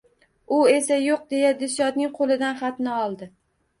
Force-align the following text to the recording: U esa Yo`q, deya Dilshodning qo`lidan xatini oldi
U 0.55 0.61
esa 0.77 0.97
Yo`q, 1.01 1.19
deya 1.33 1.51
Dilshodning 1.59 2.11
qo`lidan 2.19 2.59
xatini 2.63 2.95
oldi 3.03 3.29